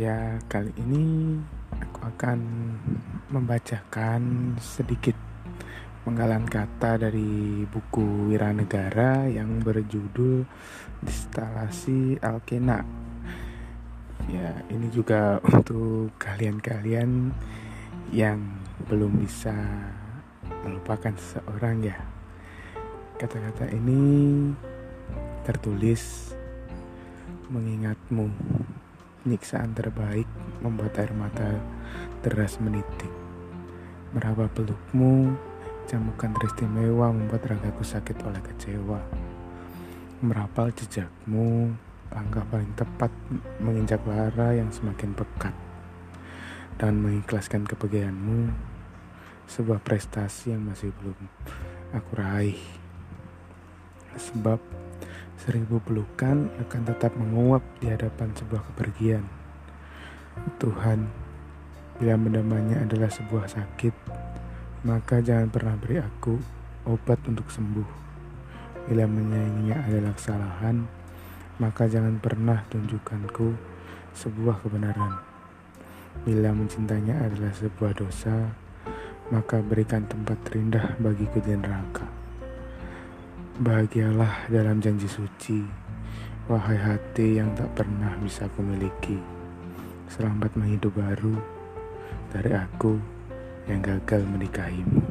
Ya, 0.00 0.40
kali 0.48 0.72
ini 0.80 1.36
aku 1.76 2.08
akan 2.08 2.40
membacakan 3.28 4.56
sedikit 4.56 5.12
penggalan 6.08 6.48
kata 6.48 6.96
dari 6.96 7.68
buku 7.68 8.32
Wiranegara 8.32 9.28
yang 9.28 9.60
berjudul 9.60 10.48
Distalasi 11.04 12.16
Alkena. 12.16 12.80
Ya, 14.32 14.64
ini 14.72 14.88
juga 14.88 15.36
untuk 15.44 16.16
kalian-kalian 16.16 17.36
yang 18.08 18.40
belum 18.88 19.20
bisa 19.20 19.52
melupakan 20.64 21.12
seseorang 21.12 21.84
ya. 21.84 22.00
Kata-kata 23.20 23.68
ini 23.68 24.00
tertulis 25.44 26.32
mengingatmu 27.52 28.32
Nyiksaan 29.20 29.76
terbaik 29.76 30.24
membuat 30.64 30.96
air 30.96 31.12
mata 31.12 31.60
deras 32.24 32.56
menitik. 32.56 33.12
Meraba 34.16 34.48
pelukmu, 34.48 35.36
camukan 35.84 36.32
teristimewa 36.40 37.12
membuat 37.12 37.44
ragaku 37.52 37.84
sakit 37.84 38.16
oleh 38.24 38.40
kecewa. 38.40 38.96
Merapal 40.24 40.72
jejakmu, 40.72 41.68
langkah 42.08 42.48
paling 42.48 42.72
tepat 42.72 43.12
menginjak 43.60 44.00
lara 44.08 44.56
yang 44.56 44.72
semakin 44.72 45.12
pekat. 45.12 45.52
Dan 46.80 47.04
mengikhlaskan 47.04 47.68
kepergianmu, 47.68 48.48
sebuah 49.44 49.84
prestasi 49.84 50.56
yang 50.56 50.64
masih 50.64 50.96
belum 50.96 51.28
aku 51.92 52.10
raih. 52.16 52.60
Sebab 54.16 54.64
Seribu 55.40 55.80
pelukan 55.80 56.52
akan 56.60 56.80
tetap 56.84 57.16
menguap 57.16 57.64
di 57.80 57.88
hadapan 57.88 58.28
sebuah 58.36 58.60
kepergian. 58.60 59.24
Tuhan, 60.60 61.08
bila 61.96 62.20
mendamanya 62.20 62.84
adalah 62.84 63.08
sebuah 63.08 63.48
sakit, 63.48 63.94
maka 64.84 65.24
jangan 65.24 65.48
pernah 65.48 65.80
beri 65.80 65.96
aku 65.96 66.36
obat 66.84 67.24
untuk 67.24 67.48
sembuh. 67.48 67.88
Bila 68.84 69.08
menyayanginya 69.08 69.80
adalah 69.88 70.12
kesalahan, 70.12 70.84
maka 71.56 71.88
jangan 71.88 72.20
pernah 72.20 72.60
tunjukkanku 72.68 73.56
sebuah 74.12 74.60
kebenaran. 74.60 75.24
Bila 76.20 76.52
mencintainya 76.52 77.16
adalah 77.16 77.56
sebuah 77.56 77.96
dosa, 77.96 78.52
maka 79.32 79.64
berikan 79.64 80.04
tempat 80.04 80.36
terindah 80.44 81.00
bagiku 81.00 81.40
di 81.40 81.56
neraka. 81.56 82.19
Bahagialah 83.60 84.48
dalam 84.48 84.80
janji 84.80 85.04
suci, 85.04 85.60
wahai 86.48 86.80
hati 86.80 87.36
yang 87.36 87.52
tak 87.52 87.68
pernah 87.76 88.16
bisa 88.24 88.48
kumiliki. 88.56 89.20
Selamat 90.08 90.56
menghidup 90.56 90.96
baru 90.96 91.36
dari 92.32 92.56
aku 92.56 92.96
yang 93.68 93.84
gagal 93.84 94.24
menikahimu. 94.24 95.09